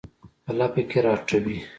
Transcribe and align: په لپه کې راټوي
په 0.43 0.51
لپه 0.59 0.81
کې 0.89 0.99
راټوي 1.05 1.57